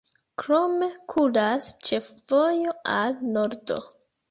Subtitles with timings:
[0.43, 3.81] Krome kuras ĉefvojo al nordo.